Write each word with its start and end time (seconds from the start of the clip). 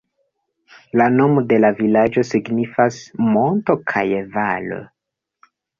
La 1.01 1.05
nomo 1.17 1.43
de 1.51 1.59
la 1.61 1.71
vilaĝo 1.83 2.25
signifas 2.31 2.99
"Monto 3.35 3.81
kaj 3.95 4.07
Valo". 4.39 4.83